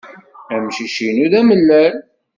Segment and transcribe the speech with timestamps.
[0.53, 1.95] Amcic-inu d amellal.